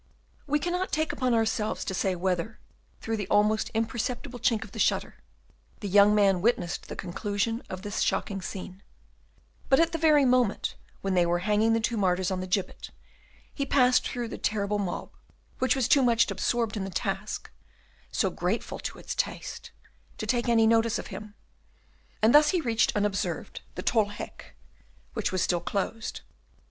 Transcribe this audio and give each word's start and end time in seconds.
We 0.47 0.57
cannot 0.57 0.91
take 0.91 1.13
upon 1.13 1.35
ourselves 1.35 1.85
to 1.85 1.93
say 1.93 2.15
whether, 2.15 2.59
through 3.01 3.17
the 3.17 3.27
almost 3.27 3.69
imperceptible 3.75 4.39
chink 4.39 4.63
of 4.63 4.71
the 4.71 4.79
shutter, 4.79 5.17
the 5.79 5.87
young 5.87 6.15
man 6.15 6.41
witnessed 6.41 6.87
the 6.87 6.95
conclusion 6.95 7.61
of 7.69 7.83
this 7.83 7.99
shocking 8.01 8.41
scene; 8.41 8.81
but 9.69 9.79
at 9.79 9.91
the 9.91 9.99
very 9.99 10.25
moment 10.25 10.73
when 11.01 11.13
they 11.13 11.27
were 11.27 11.37
hanging 11.45 11.73
the 11.73 11.79
two 11.79 11.97
martyrs 11.97 12.31
on 12.31 12.41
the 12.41 12.47
gibbet 12.47 12.89
he 13.53 13.63
passed 13.63 14.07
through 14.07 14.27
the 14.29 14.39
terrible 14.39 14.79
mob, 14.79 15.11
which 15.59 15.75
was 15.75 15.87
too 15.87 16.01
much 16.01 16.31
absorbed 16.31 16.75
in 16.75 16.83
the 16.83 16.89
task, 16.89 17.51
so 18.11 18.31
grateful 18.31 18.79
to 18.79 18.97
its 18.97 19.13
taste, 19.13 19.69
to 20.17 20.25
take 20.25 20.49
any 20.49 20.65
notice 20.65 20.97
of 20.97 21.07
him, 21.13 21.35
and 22.23 22.33
thus 22.33 22.49
he 22.49 22.59
reached 22.61 22.91
unobserved 22.95 23.61
the 23.75 23.83
Tol 23.83 24.05
Hek, 24.09 24.55
which 25.13 25.31
was 25.31 25.43
still 25.43 25.61
closed. 25.61 26.21